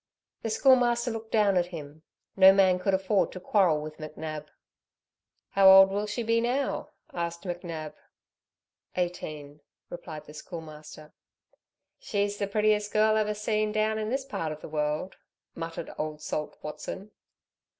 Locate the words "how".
5.51-5.69